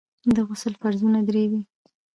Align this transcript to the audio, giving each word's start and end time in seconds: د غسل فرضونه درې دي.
د 0.35 0.37
غسل 0.47 0.73
فرضونه 0.81 1.19
درې 1.27 1.45
دي. 1.51 1.61